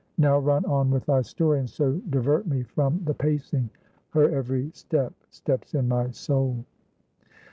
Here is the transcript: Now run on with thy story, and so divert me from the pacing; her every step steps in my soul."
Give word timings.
Now 0.17 0.39
run 0.39 0.65
on 0.65 0.89
with 0.89 1.05
thy 1.05 1.21
story, 1.21 1.59
and 1.59 1.69
so 1.69 2.01
divert 2.09 2.47
me 2.47 2.63
from 2.63 3.03
the 3.03 3.13
pacing; 3.13 3.69
her 4.09 4.31
every 4.31 4.71
step 4.73 5.13
steps 5.29 5.75
in 5.75 5.87
my 5.87 6.09
soul." 6.09 6.65